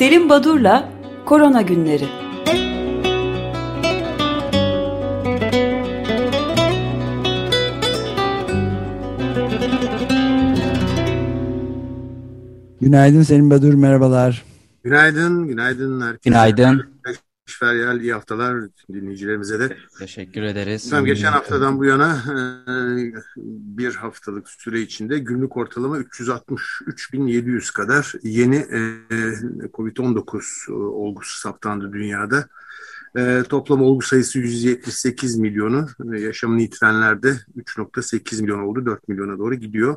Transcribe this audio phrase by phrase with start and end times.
[0.00, 0.88] Selim Badur'la
[1.26, 2.04] Korona Günleri
[12.80, 14.44] Günaydın Selim Badur, merhabalar.
[14.84, 16.30] Günaydın, günaydın herkese.
[16.30, 16.82] Günaydın.
[17.60, 18.62] Feryal, iyi haftalar
[18.92, 19.76] dinleyicilerimize de.
[19.98, 20.86] Teşekkür ederiz.
[20.86, 22.22] Efendim, geçen haftadan bu yana
[22.66, 22.74] e,
[23.36, 28.78] bir haftalık süre içinde günlük ortalama 363.700 kadar yeni e,
[29.72, 32.48] COVID-19 olgusu saptandı dünyada.
[33.16, 39.54] E, toplam olgu sayısı 178 milyonu, yaşamını yitirenler de 3.8 milyon oldu, 4 milyona doğru
[39.54, 39.96] gidiyor.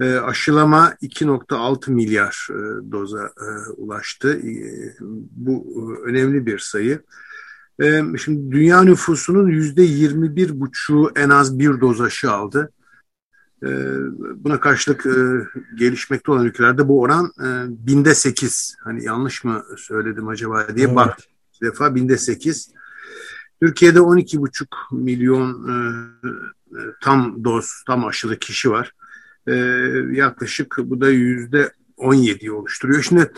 [0.00, 4.40] E, aşılama 2.6 milyar e, doza e, ulaştı.
[4.40, 4.52] E,
[5.30, 7.02] bu e, önemli bir sayı.
[7.82, 12.72] E, şimdi dünya nüfusunun yüzde 21 buçuğu en az bir doz aşı aldı.
[13.62, 13.68] E,
[14.34, 15.10] buna karşılık e,
[15.76, 18.76] gelişmekte olan ülkelerde bu oran e, binde 8.
[18.80, 20.96] Hani yanlış mı söyledim acaba diye evet.
[20.96, 21.18] bak.
[21.62, 22.70] Bir defa binde 8.
[23.62, 25.74] Türkiye'de 12,5 milyon e,
[26.78, 28.92] e, tam doz, tam aşılı kişi var
[29.46, 29.54] e,
[30.12, 33.02] yaklaşık bu da yüzde 17'yi oluşturuyor.
[33.02, 33.32] Şimdi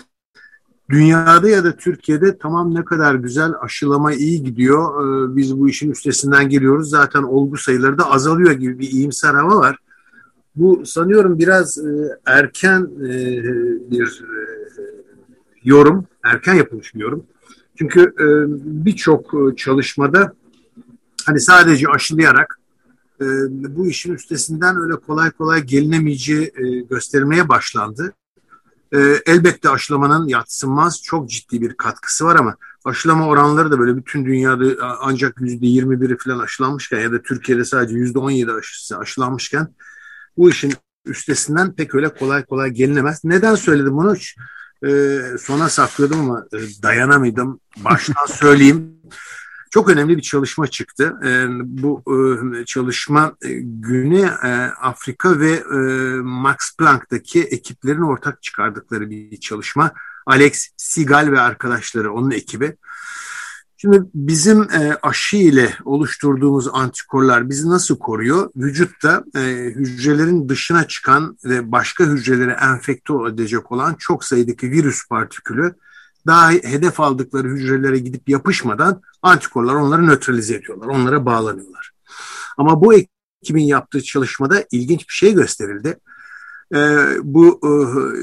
[0.91, 5.05] dünyada ya da Türkiye'de tamam ne kadar güzel aşılama iyi gidiyor.
[5.05, 6.91] E, biz bu işin üstesinden geliyoruz.
[6.91, 9.79] Zaten olgu sayıları da azalıyor gibi bir iyimser hava var.
[10.57, 13.11] Bu sanıyorum biraz e, erken e,
[13.91, 14.41] bir e,
[15.65, 17.27] yorum, erken yapılmış bir yorum.
[17.79, 18.15] Çünkü
[18.65, 20.33] birçok çalışmada
[21.27, 22.58] hani sadece aşılayarak
[23.21, 23.27] e,
[23.77, 28.13] bu işin üstesinden öyle kolay kolay gelinemeyeceği e, göstermeye başlandı.
[28.93, 34.25] E, elbette aşılamanın yatsınmaz çok ciddi bir katkısı var ama aşılama oranları da böyle bütün
[34.25, 38.99] dünyada ancak yüzde yirmi biri falan aşılanmışken ya da Türkiye'de sadece yüzde on yedi aşısı
[38.99, 39.75] aşılanmışken
[40.37, 40.73] bu işin
[41.07, 43.25] üstesinden pek öyle kolay kolay gelinemez.
[43.25, 44.17] Neden söyledim bunu?
[44.87, 47.61] E, sona sakladım ama e, dayanamadım.
[47.85, 48.98] Baştan söyleyeyim.
[49.71, 51.15] Çok önemli bir çalışma çıktı.
[51.25, 54.49] Ee, bu e, çalışma e, Güney e,
[54.81, 55.63] Afrika ve
[56.23, 59.93] Max Planck'taki ekiplerin ortak çıkardıkları bir çalışma.
[60.27, 62.77] Alex Sigal ve arkadaşları, onun ekibi.
[63.77, 64.69] Şimdi bizim
[65.03, 68.51] aşı ile oluşturduğumuz antikorlar bizi nasıl koruyor?
[68.57, 69.25] Vücutta
[69.75, 75.75] hücrelerin dışına çıkan ve başka hücreleri enfekte edecek olan çok sayıdaki virüs partikülü
[76.29, 80.87] daha hedef aldıkları hücrelere gidip yapışmadan antikorlar onları nötralize ediyorlar.
[80.87, 81.91] Onlara bağlanıyorlar.
[82.57, 85.99] Ama bu ekibin yaptığı çalışmada ilginç bir şey gösterildi.
[86.75, 87.71] Ee, bu e,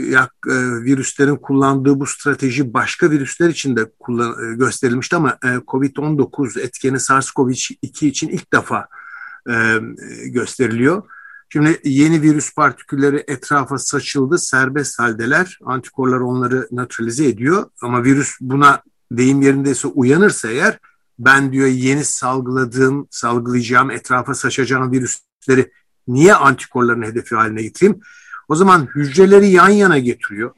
[0.05, 5.47] yak, e, virüslerin kullandığı bu strateji başka virüsler için de kullan, e, gösterilmişti ama e,
[5.47, 8.87] COVID-19 etkeni SARS-CoV-2 için ilk defa
[9.49, 9.79] e,
[10.25, 11.03] gösteriliyor.
[11.55, 15.59] Şimdi yeni virüs partikülleri etrafa saçıldı, serbest haldeler.
[15.65, 17.65] Antikorlar onları nötralize ediyor.
[17.81, 20.79] Ama virüs buna deyim yerindeyse uyanırsa eğer
[21.19, 25.71] ben diyor yeni salgıladığım, salgılayacağım, etrafa saçacağım virüsleri
[26.07, 27.99] niye antikorların hedefi haline getireyim?
[28.47, 30.51] O zaman hücreleri yan yana getiriyor.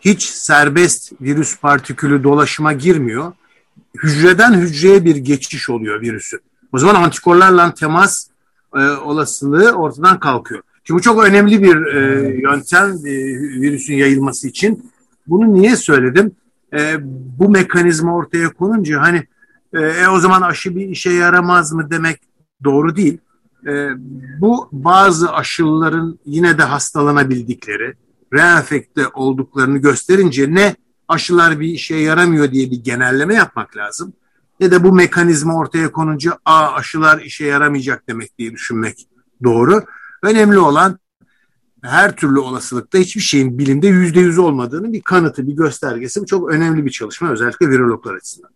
[0.00, 3.32] Hiç serbest virüs partikülü dolaşıma girmiyor.
[4.02, 6.40] Hücreden hücreye bir geçiş oluyor virüsün.
[6.72, 8.33] O zaman antikorlarla temas
[8.76, 10.62] e, olasılığı ortadan kalkıyor.
[10.84, 13.12] Şimdi bu çok önemli bir e, yöntem e,
[13.60, 14.90] virüsün yayılması için.
[15.26, 16.32] Bunu niye söyledim?
[16.72, 16.96] E,
[17.38, 19.26] bu mekanizma ortaya konunca hani
[19.72, 22.20] e, e, o zaman aşı bir işe yaramaz mı demek
[22.64, 23.18] doğru değil.
[23.66, 23.88] E,
[24.40, 27.94] bu bazı aşılıların yine de hastalanabildikleri,
[28.32, 30.76] reenfekte olduklarını gösterince ne
[31.08, 34.12] aşılar bir işe yaramıyor diye bir genelleme yapmak lazım
[34.60, 39.08] ne de bu mekanizma ortaya konunca a aşılar işe yaramayacak demek diye düşünmek
[39.44, 39.82] doğru.
[40.22, 40.98] Önemli olan
[41.82, 46.20] her türlü olasılıkta hiçbir şeyin bilimde yüzde yüz olmadığını bir kanıtı, bir göstergesi.
[46.20, 48.50] Bu çok önemli bir çalışma özellikle virologlar açısından.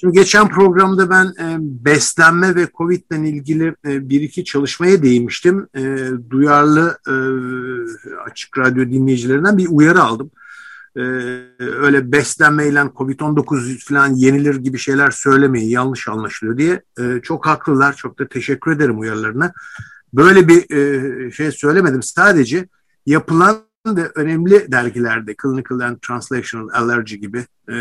[0.00, 5.68] Şimdi geçen programda ben e, beslenme ve Covid ilgili e, bir iki çalışmaya değinmiştim.
[5.76, 7.14] E, duyarlı e,
[8.30, 10.30] açık radyo dinleyicilerinden bir uyarı aldım
[10.96, 11.00] e,
[11.60, 17.96] öyle beslenmeyle Covid-19 falan yenilir gibi şeyler söylemeyin yanlış anlaşılıyor diye e, çok haklılar.
[17.96, 19.52] Çok da teşekkür ederim uyarılarına.
[20.14, 22.02] Böyle bir e, şey söylemedim.
[22.02, 22.68] Sadece
[23.06, 27.38] yapılan ve önemli dergilerde Clinical and Translational Allergy gibi
[27.68, 27.74] e,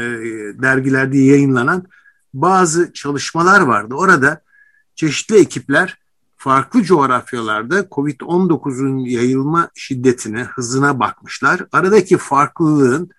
[0.62, 1.86] dergilerde yayınlanan
[2.34, 3.94] bazı çalışmalar vardı.
[3.96, 4.42] Orada
[4.96, 5.98] çeşitli ekipler
[6.40, 11.66] farklı coğrafyalarda COVID-19'un yayılma şiddetine, hızına bakmışlar.
[11.72, 13.10] Aradaki farklılığın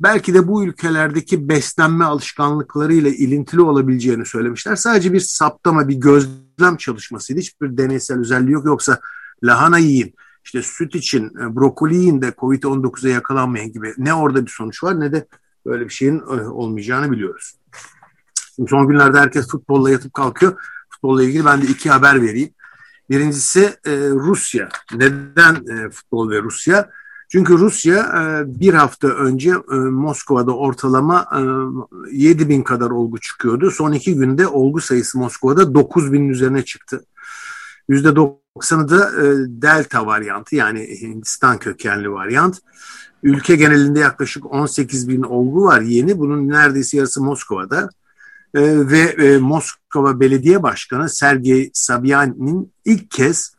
[0.00, 4.76] belki de bu ülkelerdeki beslenme alışkanlıklarıyla ilintili olabileceğini söylemişler.
[4.76, 7.40] Sadece bir saptama, bir gözlem çalışmasıydı.
[7.40, 8.64] Hiçbir deneysel özelliği yok.
[8.64, 9.00] Yoksa
[9.44, 14.84] lahana yiyin, işte süt için, brokoli yiyin de COVID-19'a yakalanmayın gibi ne orada bir sonuç
[14.84, 15.26] var ne de
[15.66, 16.20] böyle bir şeyin
[16.50, 17.54] olmayacağını biliyoruz.
[18.56, 20.60] Şimdi son günlerde herkes futbolla yatıp kalkıyor.
[20.88, 22.50] Futbolla ilgili ben de iki haber vereyim.
[23.10, 24.68] Birincisi e, Rusya.
[24.94, 26.90] Neden e, futbol ve Rusya?
[27.28, 31.26] Çünkü Rusya e, bir hafta önce e, Moskova'da ortalama
[32.12, 33.70] e, 7 bin kadar olgu çıkıyordu.
[33.70, 37.04] Son iki günde olgu sayısı Moskova'da 9 binin üzerine çıktı.
[37.90, 39.24] %90'ı da e,
[39.62, 42.58] Delta varyantı yani Hindistan kökenli varyant.
[43.22, 46.18] Ülke genelinde yaklaşık 18 bin olgu var yeni.
[46.18, 47.90] Bunun neredeyse yarısı Moskova'da.
[48.54, 48.60] E,
[48.90, 53.54] ve e, Moskova Belediye Başkanı Sergey Sabyan'in ilk kez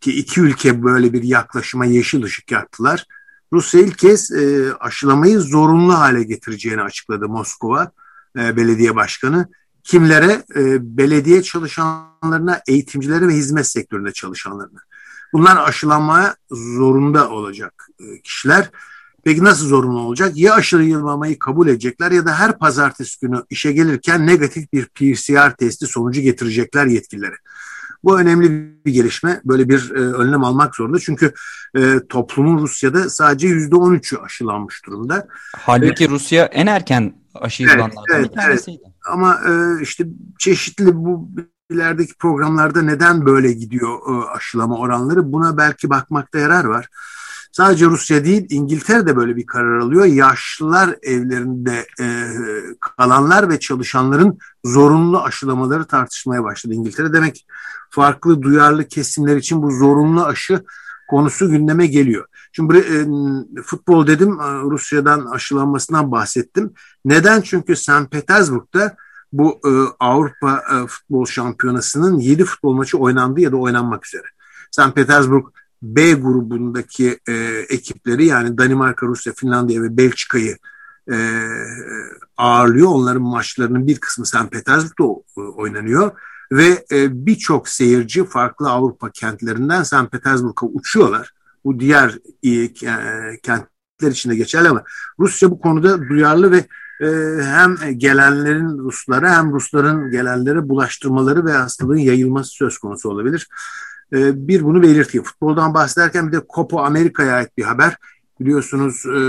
[0.00, 3.04] ki iki ülke böyle bir yaklaşıma yeşil ışık yaktılar.
[3.52, 7.90] Rusya ilk kez e, aşılamayı zorunlu hale getireceğini açıkladı Moskova
[8.38, 9.48] e, Belediye Başkanı.
[9.84, 10.44] Kimlere?
[10.56, 14.80] E, belediye çalışanlarına, eğitimcilere ve hizmet sektöründe çalışanlarına.
[15.32, 18.70] Bunlar aşılanmaya zorunda olacak e, kişiler.
[19.28, 20.32] Peki nasıl zorunlu olacak?
[20.36, 25.86] Ya aşılanmayı kabul edecekler ya da her pazartesi günü işe gelirken negatif bir PCR testi
[25.86, 27.34] sonucu getirecekler yetkililere.
[28.04, 28.50] Bu önemli
[28.86, 29.40] bir gelişme.
[29.44, 30.98] Böyle bir e, önlem almak zorunda.
[30.98, 31.32] Çünkü
[31.76, 35.28] e, toplumun Rusya'da sadece yüzde on üçü aşılanmış durumda.
[35.56, 38.80] Halbuki e, Rusya en erken aşı evet, evet, bir tanesiydi.
[38.84, 38.94] Evet.
[39.10, 40.04] Ama e, işte
[40.38, 41.30] çeşitli bu
[41.70, 46.88] ilerideki programlarda neden böyle gidiyor e, aşılama oranları buna belki bakmakta yarar var.
[47.58, 50.04] Sadece Rusya değil İngiltere de böyle bir karar alıyor.
[50.04, 52.06] Yaşlılar evlerinde e,
[52.80, 57.12] kalanlar ve çalışanların zorunlu aşılamaları tartışmaya başladı İngiltere.
[57.12, 57.46] Demek
[57.90, 60.64] farklı duyarlı kesimler için bu zorunlu aşı
[61.10, 62.26] konusu gündeme geliyor.
[62.52, 66.72] Şimdi e, futbol dedim e, Rusya'dan aşılanmasından bahsettim.
[67.04, 67.40] Neden?
[67.40, 68.10] Çünkü St.
[68.10, 68.96] Petersburg'da
[69.32, 69.70] bu e,
[70.00, 74.26] Avrupa e, Futbol Şampiyonası'nın 7 futbol maçı oynandı ya da oynanmak üzere.
[74.70, 74.94] St.
[74.94, 75.44] Petersburg
[75.82, 77.32] B grubundaki e,
[77.68, 80.56] ekipleri yani Danimarka, Rusya, Finlandiya ve Belçika'yı
[81.12, 81.42] e,
[82.36, 82.88] ağırlıyor.
[82.88, 84.50] Onların maçlarının bir kısmı St.
[84.50, 85.02] Petersburg'da
[85.36, 86.12] e, oynanıyor
[86.52, 90.10] ve e, birçok seyirci farklı Avrupa kentlerinden St.
[90.12, 91.32] Petersburg'a uçuyorlar.
[91.64, 92.72] Bu diğer e,
[93.42, 94.84] kentler için de geçerli ama
[95.18, 96.64] Rusya bu konuda duyarlı ve
[97.00, 97.08] e,
[97.42, 103.48] hem gelenlerin Ruslara hem Rusların gelenlere bulaştırmaları ve hastalığın yayılması söz konusu olabilir.
[104.12, 105.24] E, bir bunu belirtiyor.
[105.24, 107.96] Futboldan bahsederken bir de Copa Amerika'ya ait bir haber.
[108.40, 109.20] Biliyorsunuz e,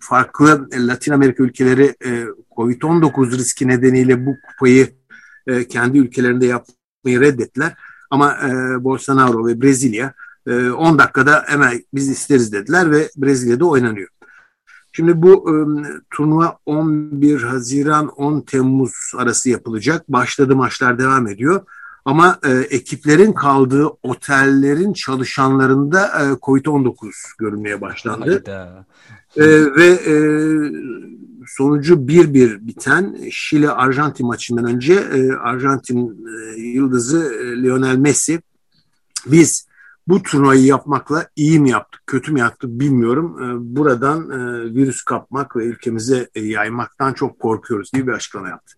[0.00, 2.24] farklı Latin Amerika ülkeleri e,
[2.56, 4.88] Covid-19 riski nedeniyle bu kupayı
[5.46, 7.74] e, kendi ülkelerinde yapmayı reddettiler.
[8.10, 10.14] Ama e, Bolsonaro ve Brezilya
[10.46, 14.08] e, 10 dakikada hemen biz isteriz dediler ve Brezilya'da oynanıyor.
[14.92, 15.54] Şimdi bu e,
[16.10, 20.08] turnuva 11 Haziran 10 Temmuz arası yapılacak.
[20.08, 21.66] Başladı maçlar devam ediyor.
[22.08, 26.94] Ama e, ekiplerin kaldığı otellerin çalışanlarında e, Covid-19
[27.38, 28.42] görünmeye başlandı.
[29.36, 29.44] E,
[29.76, 30.14] ve e,
[31.46, 38.40] sonucu 1-1 biten Şili-Arjantin maçından önce e, Arjantin e, yıldızı e, Lionel Messi
[39.26, 39.68] biz
[40.06, 43.42] bu turnuvayı yapmakla iyi mi yaptık, kötü mü yaptık bilmiyorum.
[43.42, 48.74] E, buradan e, virüs kapmak ve ülkemize e, yaymaktan çok korkuyoruz diye bir açıklama yaptı.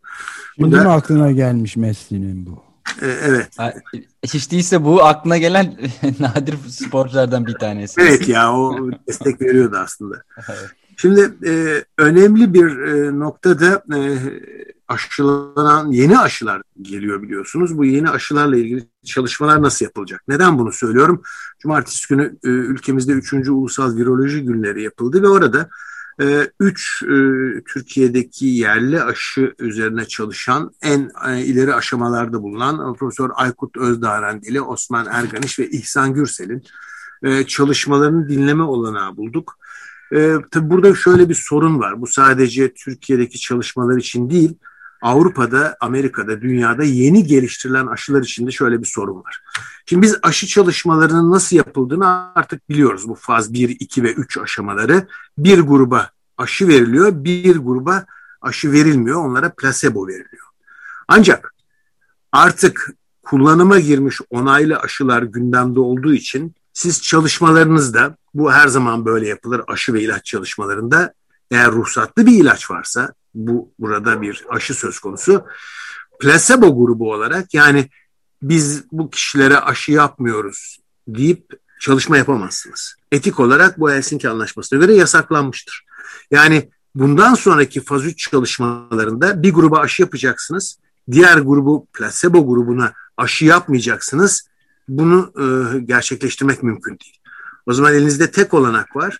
[0.56, 2.69] Şimdi mi aklına gelmiş Messi'nin bu?
[3.02, 3.48] E, evet.
[4.24, 5.76] Hiç değilse bu aklına gelen
[6.20, 8.00] nadir sporculardan bir tanesi.
[8.00, 10.22] Evet ya o destek veriyordu aslında.
[10.48, 10.70] evet.
[10.96, 14.00] Şimdi e, önemli bir e, noktada e,
[14.88, 17.78] aşılanan yeni aşılar geliyor biliyorsunuz.
[17.78, 20.22] Bu yeni aşılarla ilgili çalışmalar nasıl yapılacak?
[20.28, 21.22] Neden bunu söylüyorum?
[21.58, 23.32] Cumartesi günü e, ülkemizde 3.
[23.32, 25.68] Ulusal Viroloji Günleri yapıldı ve orada
[26.60, 27.16] üç e,
[27.72, 35.58] Türkiye'deki yerli aşı üzerine çalışan en e, ileri aşamalarda bulunan Profesör Aykut Özdağrendili, Osman Erganiş
[35.58, 36.62] ve İhsan Gürsel'in
[37.22, 39.58] e, çalışmalarını dinleme olanağı bulduk.
[40.12, 42.00] E, tabii burada şöyle bir sorun var.
[42.00, 44.54] Bu sadece Türkiye'deki çalışmalar için değil,
[45.02, 49.42] Avrupa'da, Amerika'da, dünyada yeni geliştirilen aşılar içinde şöyle bir sorun var.
[49.86, 53.08] Şimdi biz aşı çalışmalarının nasıl yapıldığını artık biliyoruz.
[53.08, 55.06] Bu faz 1, 2 ve 3 aşamaları.
[55.38, 58.06] Bir gruba aşı veriliyor, bir gruba
[58.40, 59.24] aşı verilmiyor.
[59.24, 60.46] Onlara plasebo veriliyor.
[61.08, 61.54] Ancak
[62.32, 69.62] artık kullanıma girmiş onaylı aşılar gündemde olduğu için siz çalışmalarınızda bu her zaman böyle yapılır
[69.68, 71.14] aşı ve ilaç çalışmalarında
[71.50, 75.44] eğer ruhsatlı bir ilaç varsa bu burada bir aşı söz konusu.
[76.20, 77.88] Plasebo grubu olarak yani
[78.42, 82.94] biz bu kişilere aşı yapmıyoruz deyip çalışma yapamazsınız.
[83.12, 85.84] Etik olarak bu Helsinki Anlaşması'na göre yasaklanmıştır.
[86.30, 90.78] Yani bundan sonraki faz 3 çalışmalarında bir gruba aşı yapacaksınız.
[91.10, 94.48] Diğer grubu plasebo grubuna aşı yapmayacaksınız.
[94.88, 97.16] Bunu e, gerçekleştirmek mümkün değil.
[97.66, 99.18] O zaman elinizde tek olanak var.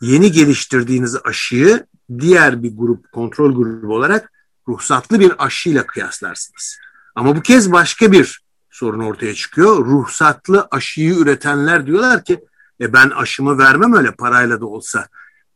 [0.00, 1.86] Yeni geliştirdiğiniz aşıyı
[2.18, 4.32] diğer bir grup kontrol grubu olarak
[4.68, 6.78] ruhsatlı bir aşıyla kıyaslarsınız.
[7.14, 9.86] Ama bu kez başka bir sorun ortaya çıkıyor.
[9.86, 12.44] Ruhsatlı aşıyı üretenler diyorlar ki
[12.80, 15.06] e ben aşımı vermem öyle parayla da olsa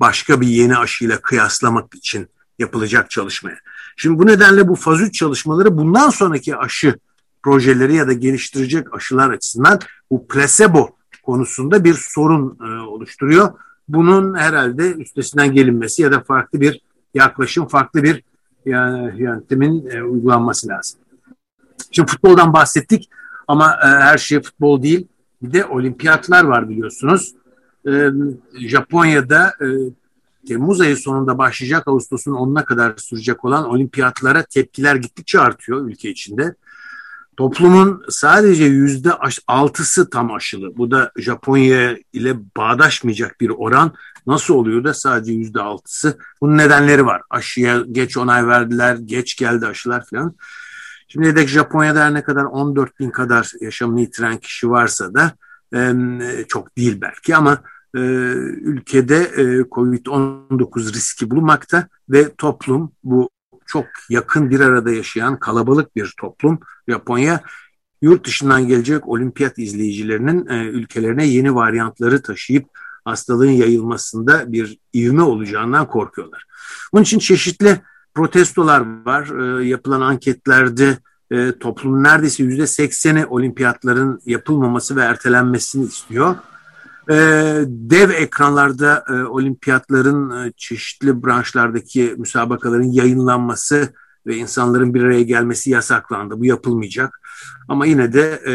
[0.00, 3.56] başka bir yeni aşıyla kıyaslamak için yapılacak çalışmaya.
[3.96, 6.98] Şimdi bu nedenle bu faz 3 çalışmaları bundan sonraki aşı
[7.42, 13.52] projeleri ya da geliştirecek aşılar açısından bu placebo konusunda bir sorun e, oluşturuyor.
[13.88, 16.80] Bunun herhalde üstesinden gelinmesi ya da farklı bir
[17.14, 18.22] yaklaşım, farklı bir
[19.16, 21.00] yöntemin e, uygulanması lazım.
[21.90, 23.10] Şimdi futboldan bahsettik
[23.48, 25.06] ama e, her şey futbol değil.
[25.42, 27.34] Bir de olimpiyatlar var biliyorsunuz.
[27.88, 28.10] E,
[28.58, 29.52] Japonya'da
[30.48, 36.54] Temmuz ayı sonunda başlayacak Ağustos'un 10'una kadar sürecek olan olimpiyatlara tepkiler gittikçe artıyor ülke içinde.
[37.36, 39.12] Toplumun sadece yüzde
[39.46, 40.76] altısı tam aşılı.
[40.76, 43.92] Bu da Japonya ile bağdaşmayacak bir oran.
[44.26, 46.18] Nasıl oluyor da sadece yüzde altısı?
[46.40, 47.22] Bunun nedenleri var.
[47.30, 50.36] Aşıya geç onay verdiler, geç geldi aşılar falan.
[51.08, 55.32] Şimdi de Japonya'da her ne kadar 14 bin kadar yaşamını yitiren kişi varsa da
[56.48, 57.62] çok değil belki ama
[57.94, 63.30] e, ülkede e, Covid-19 riski bulunmakta ve toplum bu
[63.74, 67.40] çok yakın bir arada yaşayan kalabalık bir toplum Japonya
[68.02, 72.64] yurt dışından gelecek olimpiyat izleyicilerinin e, ülkelerine yeni varyantları taşıyıp
[73.04, 76.44] hastalığın yayılmasında bir ivme olacağından korkuyorlar.
[76.92, 77.80] Bunun için çeşitli
[78.14, 79.60] protestolar var.
[79.60, 80.98] E, yapılan anketlerde
[81.30, 86.36] e, toplumun neredeyse yüzde sekseni olimpiyatların yapılmaması ve ertelenmesini istiyor.
[87.10, 87.14] E,
[87.66, 93.94] dev ekranlarda e, olimpiyatların e, çeşitli branşlardaki müsabakaların yayınlanması
[94.26, 96.40] ve insanların bir araya gelmesi yasaklandı.
[96.40, 97.20] Bu yapılmayacak.
[97.68, 98.54] Ama yine de e,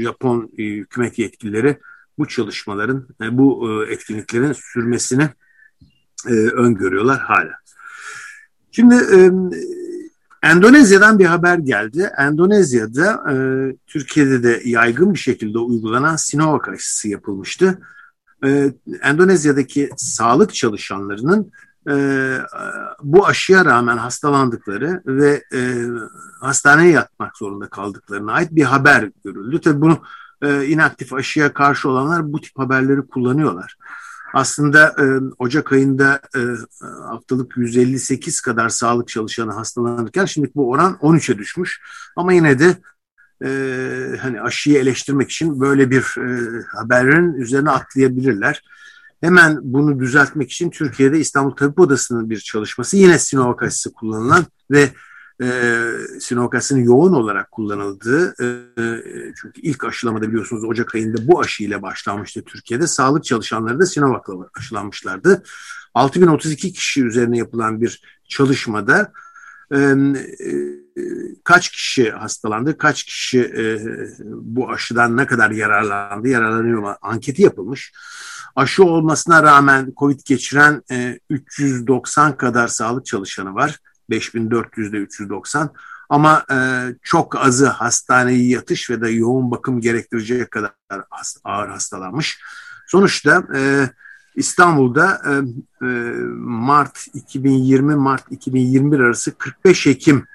[0.00, 1.78] Japon e, hükümet yetkilileri
[2.18, 5.28] bu çalışmaların, e, bu e, etkinliklerin sürmesini
[6.28, 7.52] e, öngörüyorlar hala.
[8.72, 9.30] Şimdi e,
[10.44, 12.10] Endonezya'dan bir haber geldi.
[12.18, 13.34] Endonezya'da e,
[13.86, 17.78] Türkiye'de de yaygın bir şekilde uygulanan Sinovac aşısı yapılmıştı.
[18.44, 18.72] E,
[19.02, 21.52] Endonezya'daki sağlık çalışanlarının
[21.90, 21.94] e,
[23.02, 25.86] bu aşıya rağmen hastalandıkları ve e,
[26.40, 29.60] hastaneye yatmak zorunda kaldıklarına ait bir haber görüldü.
[29.60, 29.98] Tabii bunu
[30.42, 33.76] e, inaktif aşıya karşı olanlar bu tip haberleri kullanıyorlar.
[34.34, 35.04] Aslında e,
[35.38, 36.40] Ocak ayında e,
[37.08, 41.80] haftalık 158 kadar sağlık çalışanı hastalanırken şimdi bu oran 13'e düşmüş.
[42.16, 42.76] Ama yine de
[43.44, 43.48] e,
[44.20, 48.62] hani aşıyı eleştirmek için böyle bir e, haberin üzerine atlayabilirler.
[49.20, 54.88] Hemen bunu düzeltmek için Türkiye'de İstanbul Tabip Odası'nın bir çalışması yine Sinovac aşısı kullanılan ve
[55.42, 55.80] e,
[56.20, 58.46] Sinokas'ın yoğun olarak kullanıldığı e,
[59.42, 62.86] çünkü ilk aşılamada biliyorsunuz Ocak ayında bu aşı ile başlanmıştı Türkiye'de.
[62.86, 65.42] Sağlık çalışanları da Sinovac'la aşılanmışlardı.
[65.94, 69.12] 6032 kişi üzerine yapılan bir çalışmada
[69.72, 70.54] e, e,
[71.44, 73.78] kaç kişi hastalandı, kaç kişi e,
[74.28, 77.92] bu aşıdan ne kadar yararlandı, yararlanıyor mu anketi yapılmış.
[78.56, 83.78] Aşı olmasına rağmen COVID geçiren e, 390 kadar sağlık çalışanı var
[84.10, 85.70] 5400'de 390
[86.08, 86.56] ama e,
[87.02, 90.72] çok azı hastaneyi yatış ve de yoğun bakım gerektirecek kadar
[91.10, 92.40] hast ağır hastalanmış.
[92.86, 93.90] Sonuçta e,
[94.36, 95.32] İstanbul'da e,
[95.86, 95.88] e,
[96.38, 100.26] Mart 2020 Mart 2021 arası 45 Ekim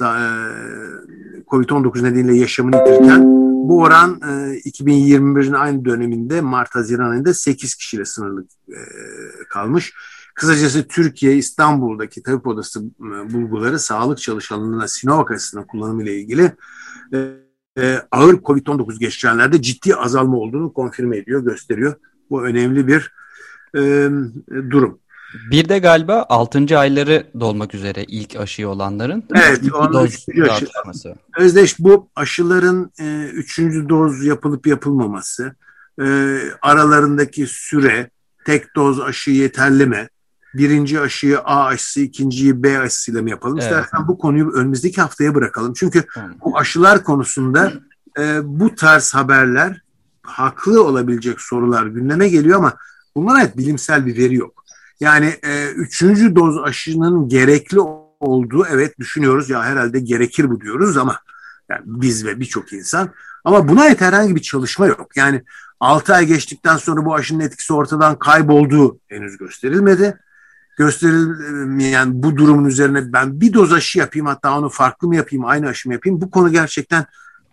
[0.00, 0.04] e,
[1.46, 3.22] Covid-19 nedeniyle yaşamını yitirirken
[3.68, 8.78] bu oran e, 2021'in aynı döneminde Mart-Haziran ayında 8 kişiyle sınırlı e,
[9.48, 9.94] kalmış.
[10.36, 16.52] Kısacası Türkiye İstanbul'daki tabip odası e, bulguları sağlık çalışanlarına Sinovac aşısının kullanımı ile ilgili
[17.14, 17.32] e,
[17.78, 21.94] e, ağır COVID-19 geçirenlerde ciddi azalma olduğunu konfirme ediyor, gösteriyor.
[22.30, 23.12] Bu önemli bir
[23.76, 24.10] e,
[24.70, 24.98] durum.
[25.50, 26.78] Bir de galiba 6.
[26.78, 29.60] ayları dolmak üzere ilk aşıyı olanların evet,
[29.92, 30.68] doz aşı.
[31.38, 35.56] Özdeş bu aşıların e, üçüncü doz yapılıp yapılmaması,
[36.00, 38.10] e, aralarındaki süre,
[38.46, 40.08] tek doz aşı yeterli mi?
[40.54, 43.58] Birinci aşıyı A aşısı, ikinciyi B aşısıyla mı yapalım?
[43.60, 43.72] Evet.
[43.72, 45.72] İstersen bu konuyu önümüzdeki haftaya bırakalım.
[45.76, 46.04] Çünkü
[46.44, 47.72] bu aşılar konusunda
[48.18, 49.82] e, bu tarz haberler
[50.22, 52.76] haklı olabilecek sorular gündeme geliyor ama
[53.16, 54.64] bunlara ait bilimsel bir veri yok.
[55.00, 57.80] Yani e, üçüncü doz aşının gerekli
[58.20, 61.20] olduğu evet düşünüyoruz ya herhalde gerekir bu diyoruz ama
[61.68, 63.10] yani biz ve birçok insan
[63.44, 65.16] ama buna ait herhangi bir çalışma yok.
[65.16, 65.42] Yani
[65.80, 70.18] 6 ay geçtikten sonra bu aşının etkisi ortadan kaybolduğu henüz gösterilmedi
[70.76, 75.68] gösterilmeyen bu durumun üzerine ben bir doz aşı yapayım hatta onu farklı mı yapayım aynı
[75.68, 77.06] aşı mı yapayım bu konu gerçekten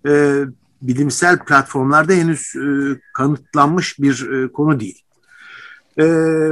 [0.08, 0.44] e,
[0.82, 5.02] bilimsel platformlarda henüz e, kanıtlanmış bir e, konu değil.
[6.00, 6.04] E,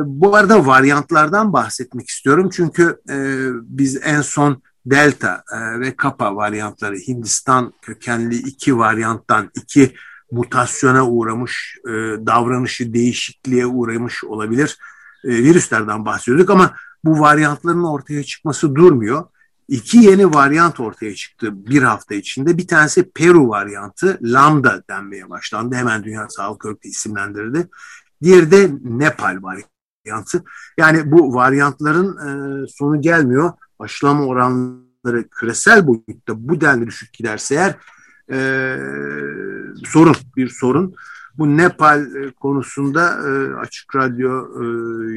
[0.05, 2.49] bu arada varyantlardan bahsetmek istiyorum.
[2.53, 9.93] Çünkü e, biz en son Delta e, ve Kappa varyantları Hindistan kökenli iki varyanttan iki
[10.31, 11.91] mutasyona uğramış, e,
[12.25, 14.77] davranışı değişikliğe uğramış olabilir
[15.25, 16.73] virüslerden bahsediyorduk ama
[17.05, 19.25] bu varyantların ortaya çıkması durmuyor.
[19.67, 22.57] İki yeni varyant ortaya çıktı bir hafta içinde.
[22.57, 25.75] Bir tanesi Peru varyantı, Lambda denmeye başlandı.
[25.75, 27.67] Hemen Dünya Sağlık Örgütü isimlendirdi.
[28.23, 30.43] Diğeri de Nepal varyantı.
[30.77, 33.51] Yani bu varyantların e, sonu gelmiyor.
[33.79, 37.75] Aşılama oranları küresel boyutta bu denli düşük giderse eğer
[38.31, 38.77] e,
[39.85, 40.95] sorun, bir sorun.
[41.37, 44.65] Bu Nepal e, konusunda e, Açık Radyo e,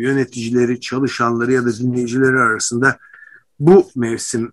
[0.01, 2.99] yöneticileri, çalışanları ya da dinleyicileri arasında
[3.61, 4.53] bu mevsim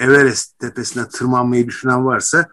[0.00, 2.48] Everest tepesine tırmanmayı düşünen varsa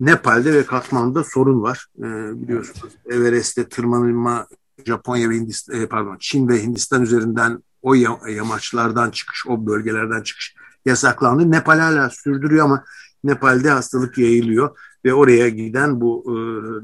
[0.00, 1.86] Nepal'de ve Katmandu'da sorun var.
[2.34, 4.46] Biliyorsunuz Everest'te tırmanılma
[4.86, 7.94] Japonya ve Hindistan, pardon Çin ve Hindistan üzerinden o
[8.28, 10.54] yamaçlardan çıkış, o bölgelerden çıkış
[10.86, 11.50] yasaklandı.
[11.50, 12.84] Nepal hala sürdürüyor ama
[13.24, 16.34] Nepal'de hastalık yayılıyor ve oraya giden bu e,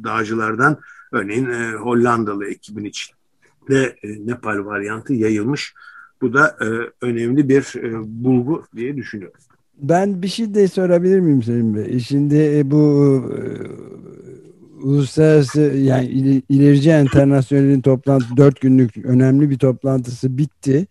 [0.05, 0.79] dağcılardan
[1.13, 5.75] örneğin e, Hollandalı ekibin içinde e, Nepal varyantı yayılmış.
[6.23, 6.67] Bu da e,
[7.07, 7.93] önemli bir e,
[8.25, 9.41] bulgu diye düşünüyorum.
[9.79, 12.01] Ben bir şey de sorabilir miyim Selim Bey?
[12.01, 13.41] Şimdi e, bu e,
[14.83, 16.07] uluslararası yani
[16.49, 20.87] ilerici internasyonelin toplantı dört günlük önemli bir toplantısı bitti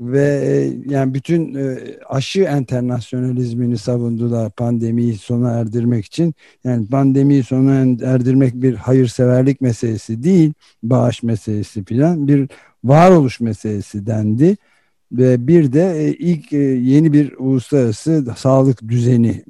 [0.00, 6.34] ve e, yani bütün e, aşı enternasyonalizmini savundular pandemiyi sona erdirmek için.
[6.64, 7.74] Yani pandemiyi sona
[8.06, 12.48] erdirmek bir hayırseverlik meselesi değil, bağış meselesi filan bir
[12.84, 14.56] varoluş meselesi dendi.
[15.12, 19.44] Ve bir de e, ilk yeni bir uluslararası sağlık düzeni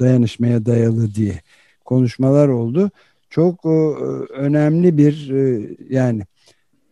[0.00, 1.40] dayanışmaya dayalı diye
[1.84, 2.90] konuşmalar oldu.
[3.30, 3.66] Çok
[4.34, 5.30] önemli bir
[5.90, 6.22] yani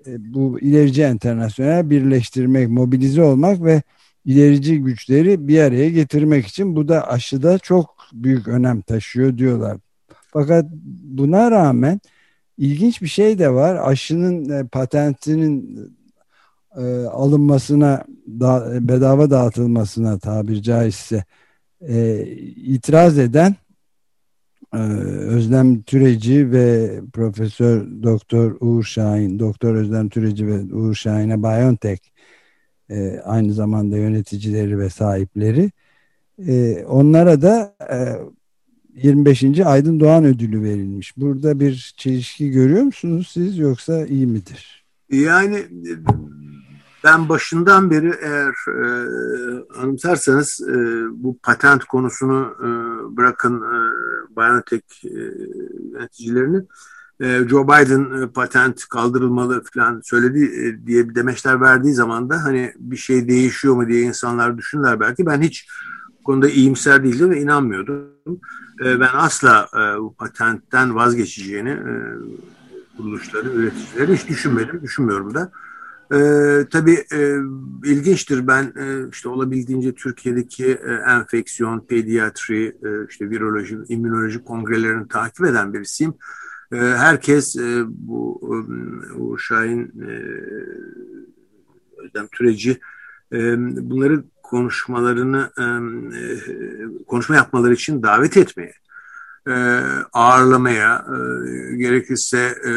[0.06, 3.82] bu ilerici internasyonel birleştirmek, mobilize olmak ve
[4.24, 9.76] ilerici güçleri bir araya getirmek için bu da aşıda çok büyük önem taşıyor diyorlar.
[10.32, 10.66] Fakat
[11.02, 12.00] buna rağmen
[12.58, 13.90] ilginç bir şey de var.
[13.90, 15.80] Aşının e, patentinin
[16.76, 18.04] e, alınmasına,
[18.40, 21.24] da, bedava dağıtılmasına tabir caizse
[21.88, 23.56] e, itiraz eden
[24.72, 32.00] Özlem Türeci ve Profesör Doktor Uğur Şahin, Doktor Özlem Türeci ve Uğur Şahin'e Biontech
[32.90, 35.70] e, aynı zamanda yöneticileri ve sahipleri.
[36.48, 37.74] E, onlara da
[38.94, 39.42] 25.
[39.42, 41.16] E, Aydın Doğan ödülü verilmiş.
[41.16, 44.84] Burada bir çelişki görüyor musunuz siz yoksa iyi midir?
[45.12, 45.58] Yani
[47.04, 48.86] ben başından beri eğer e,
[49.78, 50.74] anımsarsanız e,
[51.10, 52.66] bu patent konusunu e,
[53.16, 53.78] bırakın e,
[54.36, 55.08] Biontech e,
[55.92, 56.62] yöneticilerini
[57.20, 62.44] e, Joe Biden e, patent kaldırılmalı falan söyledi e, diye bir demeçler verdiği zaman da
[62.44, 65.26] hani bir şey değişiyor mu diye insanlar düşünürler belki.
[65.26, 65.68] Ben hiç
[66.24, 68.06] konuda iyimser değildim ve inanmıyordum.
[68.84, 71.92] E, ben asla e, bu patentten vazgeçeceğini e,
[72.96, 75.52] kuruluşları, üreticileri hiç düşünmedim, düşünmüyorum da.
[76.12, 77.36] Ee, tabii e,
[77.84, 85.46] ilginçtir ben e, işte olabildiğince Türkiye'deki e, enfeksiyon, pediatri, e, işte viroloji, immünoloji kongrelerini takip
[85.46, 86.14] eden birisiyim.
[86.72, 88.54] E, herkes e, bu e,
[89.14, 90.10] Uğur Şahin, e,
[91.96, 92.80] Özlem Türeci
[93.32, 96.42] e, bunları konuşmalarını e, e,
[97.06, 98.72] konuşma yapmaları için davet etmeye
[99.48, 99.54] e,
[100.12, 102.70] ağırlamaya, e, gerekirse e,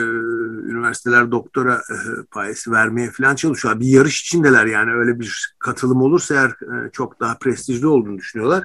[0.72, 1.98] üniversiteler doktora e,
[2.32, 3.82] payesi vermeye falan çalışıyorlar.
[3.82, 8.64] Bir yarış içindeler yani öyle bir katılım olursa eğer e, çok daha prestijli olduğunu düşünüyorlar.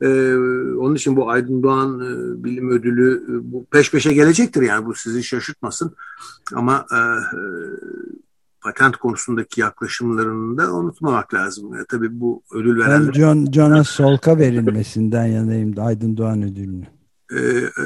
[0.00, 0.34] E,
[0.76, 4.94] onun için bu Aydın Doğan e, Bilim Ödülü e, bu peş peşe gelecektir yani bu
[4.94, 5.94] sizi şaşırtmasın.
[6.54, 7.42] Ama e, e,
[8.60, 11.74] patent konusundaki yaklaşımlarını da unutmamak lazım.
[11.74, 13.06] Ya, tabii bu ödül veren...
[13.06, 16.86] Ben John, Jonas Solk'a verilmesinden yanayım Aydın Doğan ödülünü.
[17.36, 17.84] E, e,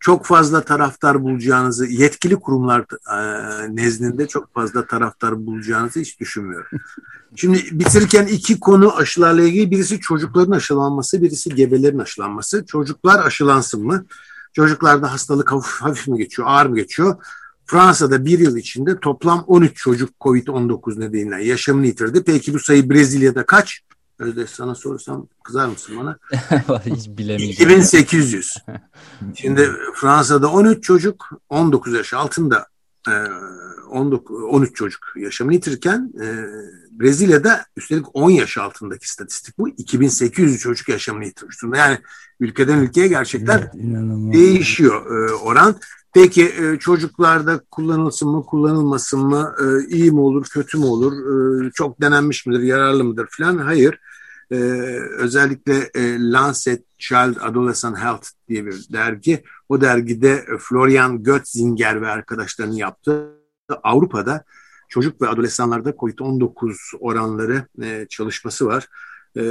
[0.00, 6.78] çok fazla taraftar bulacağınızı, yetkili kurumlar e, nezdinde çok fazla taraftar bulacağınızı hiç düşünmüyorum.
[7.36, 9.70] Şimdi bitirirken iki konu aşılarla ilgili.
[9.70, 12.66] Birisi çocukların aşılanması, birisi gebelerin aşılanması.
[12.66, 14.04] Çocuklar aşılansın mı?
[14.52, 17.16] Çocuklarda hastalık hafif, hafif mi geçiyor, ağır mı geçiyor?
[17.66, 22.22] Fransa'da bir yıl içinde toplam 13 çocuk COVID-19 nedeniyle yaşamını yitirdi.
[22.24, 23.82] Peki bu sayı Brezilya'da kaç?
[24.20, 26.18] Özdeş sana sorsam kızar mısın bana?
[26.84, 27.80] Hiç bilemeyeceğim.
[27.80, 28.54] 2800.
[29.34, 32.66] Şimdi Fransa'da 13 çocuk 19 yaş altında
[33.90, 36.26] 19, 13 çocuk yaşamını yitirirken e,
[36.90, 39.68] Brezilya'da üstelik 10 yaş altındaki istatistik bu.
[39.68, 41.76] 2800 çocuk yaşamını yitirmiş durumda.
[41.76, 41.98] Yani
[42.40, 43.74] ülkeden ülkeye gerçekten evet,
[44.32, 45.76] değişiyor e, oran.
[46.12, 51.12] Peki e, çocuklarda kullanılsın mı, kullanılmasın mı, e, iyi mi olur, kötü mü olur,
[51.66, 53.58] e, çok denenmiş midir, yararlı mıdır filan?
[53.58, 53.98] Hayır.
[54.50, 54.56] E,
[55.18, 59.42] özellikle e, Lancet Child Adolescent Health diye bir dergi.
[59.68, 63.30] O dergide Florian Götzinger ve arkadaşlarının yaptığı
[63.82, 64.44] Avrupa'da
[64.88, 68.86] çocuk ve adolesanlarda COVID-19 oranları e, çalışması var.
[69.36, 69.42] E,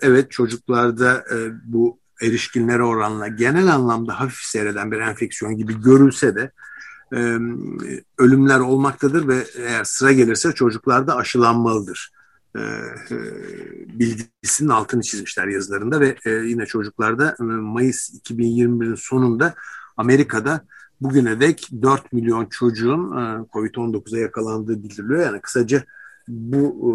[0.00, 6.50] evet çocuklarda e, bu erişkinlere oranla genel anlamda hafif seyreden bir enfeksiyon gibi görülse de
[7.12, 7.18] e,
[8.18, 12.12] ölümler olmaktadır ve eğer sıra gelirse çocuklarda aşılanmalıdır.
[12.56, 13.18] E, e,
[13.98, 19.54] bilgisinin altını çizmişler yazılarında ve e, yine çocuklarda e, Mayıs 2021'in sonunda
[19.96, 20.60] Amerika'da
[21.00, 25.22] bugüne dek 4 milyon çocuğun e, COVID-19'a yakalandığı bildiriliyor.
[25.22, 25.84] Yani kısaca
[26.28, 26.92] bu e,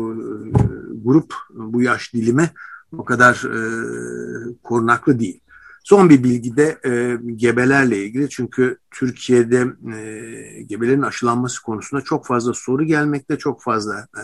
[1.04, 2.50] grup, bu yaş dilimi
[2.98, 3.60] o kadar e,
[4.63, 5.39] korunaklı değil.
[5.84, 12.54] Son bir bilgi de e, gebelerle ilgili çünkü Türkiye'de e, gebelerin aşılanması konusunda çok fazla
[12.54, 14.24] soru gelmekte, çok fazla e,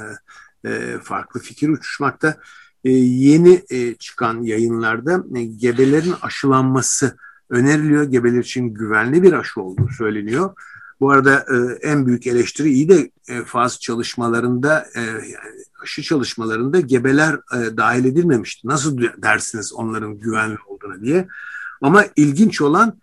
[0.65, 2.37] e, farklı fikir uçuşmakta.
[2.83, 5.23] E, yeni e, çıkan yayınlarda
[5.57, 7.17] gebelerin aşılanması
[7.49, 8.03] öneriliyor.
[8.03, 10.53] Gebeler için güvenli bir aşı olduğu söyleniyor.
[10.99, 11.45] Bu arada
[11.81, 13.11] en büyük eleştiri iyi de
[13.45, 14.87] faz çalışmalarında
[15.83, 18.67] aşı çalışmalarında gebeler dahil edilmemişti.
[18.67, 21.27] Nasıl dersiniz onların güvenli olduğunu diye.
[21.81, 22.99] Ama ilginç olan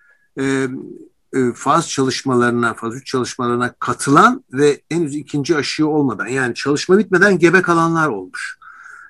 [1.55, 7.62] faz çalışmalarına, faz 3 çalışmalarına katılan ve henüz ikinci aşıyı olmadan yani çalışma bitmeden gebe
[7.62, 8.59] kalanlar olmuş.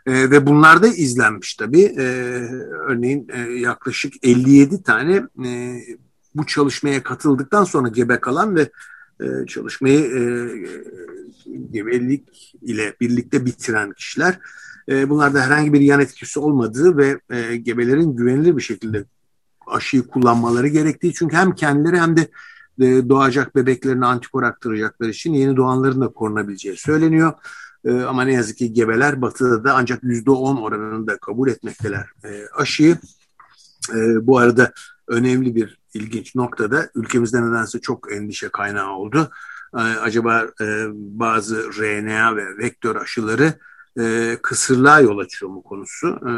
[0.06, 1.82] E, ve bunlar da izlenmiş tabii.
[1.82, 2.02] E,
[2.88, 5.80] örneğin e, yaklaşık 57 tane e,
[6.34, 8.70] bu çalışmaya katıldıktan sonra gebe kalan ve
[9.20, 10.20] e, çalışmayı e,
[11.70, 14.38] gebelik ile birlikte bitiren kişiler.
[14.88, 19.04] E, bunlarda herhangi bir yan etkisi olmadığı ve e, gebelerin güvenilir bir şekilde
[19.66, 21.14] aşıyı kullanmaları gerektiği.
[21.14, 22.28] Çünkü hem kendileri hem de
[22.80, 27.32] e, doğacak bebeklerine antikor aktaracakları için yeni doğanların da korunabileceği söyleniyor.
[27.84, 32.46] E, ama ne yazık ki gebeler batıda da ancak yüzde on oranında kabul etmekteler e,
[32.56, 32.96] aşıyı.
[34.20, 34.72] Bu arada
[35.08, 39.30] önemli bir ilginç noktada ülkemizde nedense çok endişe kaynağı oldu.
[39.72, 40.46] Acaba
[40.92, 43.54] bazı RNA ve vektör aşıları
[43.98, 46.08] e, kısırlığa yol açıyor mu konusu.
[46.08, 46.32] E,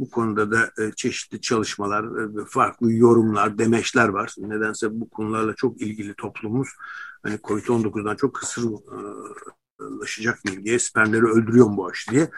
[0.00, 4.34] bu konuda da e, çeşitli çalışmalar, e, farklı yorumlar, demeçler var.
[4.38, 6.68] Nedense bu konularla çok ilgili toplumumuz
[7.22, 12.30] hani COVID-19'dan çok kısırlaşacak mıyım diye, spermleri öldürüyor mu bu aşı diye.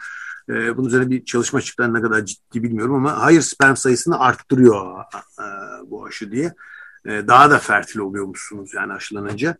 [0.49, 5.03] E, bunun üzerine bir çalışma çıktı ne kadar ciddi bilmiyorum ama hayır sperm sayısını arttırıyor
[5.39, 5.45] e,
[5.89, 6.53] bu aşı diye.
[7.05, 9.57] E, daha da fertil oluyormuşsunuz yani aşılanınca.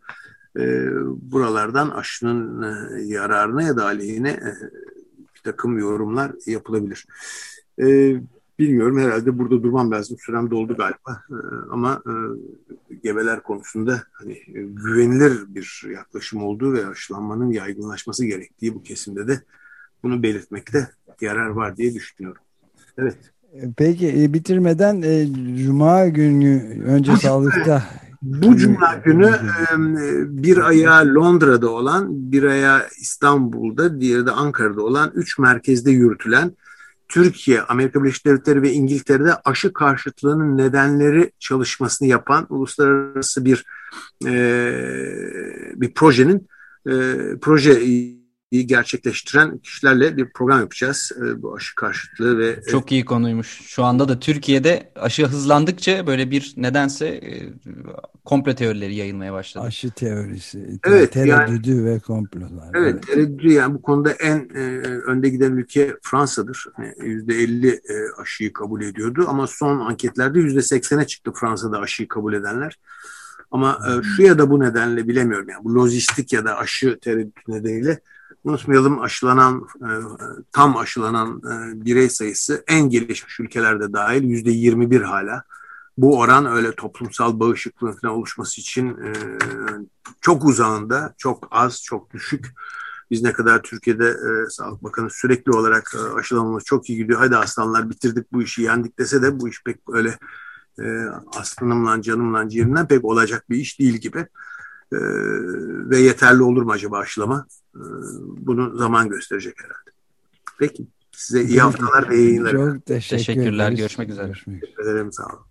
[0.58, 4.54] E, buralardan aşının e, yararına ya da aleyhine e,
[5.44, 7.06] takım yorumlar yapılabilir.
[7.80, 8.16] E,
[8.60, 10.18] bilmiyorum herhalde burada durmam lazım.
[10.20, 11.24] Sürem doldu galiba.
[11.30, 11.36] E,
[11.72, 12.14] ama e,
[13.04, 19.42] gebeler konusunda hani e, güvenilir bir yaklaşım olduğu ve aşılanmanın yaygınlaşması gerektiği bu kesimde de
[20.04, 20.90] bunu belirtmekte
[21.22, 22.42] yarar var diye düşünüyorum.
[22.98, 23.18] Evet.
[23.78, 25.28] Peki e, bitirmeden e,
[25.64, 27.84] Cuma günü önce sağlıkta
[28.24, 29.32] bu cuma günü
[30.28, 36.52] bir ayağı Londra'da olan, bir ayağı İstanbul'da, diğeri de Ankara'da olan üç merkezde yürütülen
[37.08, 43.66] Türkiye, Amerika Birleşik Devletleri ve İngiltere'de aşı karşıtlığının nedenleri çalışmasını yapan uluslararası bir
[45.76, 46.48] bir projenin
[47.42, 47.82] proje
[48.62, 51.12] gerçekleştiren kişilerle bir program yapacağız.
[51.18, 52.50] E, bu aşı karşıtlığı ve...
[52.50, 53.48] E, Çok iyi konuymuş.
[53.48, 57.54] Şu anda da Türkiye'de aşı hızlandıkça böyle bir nedense e,
[58.26, 59.66] komplo teorileri yayılmaya başladı.
[59.66, 62.70] Aşı teorisi, evet, tereddüdü yani, ve komplolar.
[62.74, 63.08] Evet, evet.
[63.08, 66.66] tereddüdü yani bu konuda en e, önde giden ülke Fransa'dır.
[67.04, 67.80] Yüzde 50 e,
[68.22, 72.80] aşıyı kabul ediyordu ama son anketlerde yüzde 80'e çıktı Fransa'da aşıyı kabul edenler.
[73.52, 77.52] Ama e, şu ya da bu nedenle bilemiyorum yani bu lojistik ya da aşı tereddütü
[77.52, 78.00] nedeniyle
[78.44, 79.90] Unutmayalım aşılanan, e,
[80.52, 85.44] tam aşılanan e, birey sayısı en gelişmiş ülkelerde dahil yüzde 21 hala.
[85.98, 89.14] Bu oran öyle toplumsal bağışıklığın falan oluşması için e,
[90.22, 92.46] çok uzağında, çok az, çok düşük.
[93.12, 97.20] Biz ne kadar Türkiye'de e, Sağlık Bakanı sürekli olarak e, aşılamamız çok iyi gidiyor.
[97.20, 100.18] Hadi aslanlar bitirdik bu işi yendik dese de bu iş pek öyle
[100.80, 100.84] e,
[101.36, 104.28] aslanımla canımla ciğerimden pek olacak bir iş değil gibi.
[104.94, 105.00] E,
[105.90, 107.46] ve yeterli olur mu acaba aşılama?
[107.76, 107.82] E,
[108.38, 109.92] bunu zaman gösterecek herhalde.
[110.60, 110.88] Peki.
[111.12, 112.52] Size iyi haftalar ve yayınlar.
[112.52, 113.66] Çok teşekkür Teşekkürler.
[113.66, 113.80] Ederiz.
[113.80, 114.26] Görüşmek üzere.
[114.26, 114.92] Görüşmek üzere.
[114.92, 115.46] Ederim, sağ olun.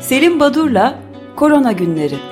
[0.00, 1.02] Selim Badur'la
[1.36, 2.31] Korona Günleri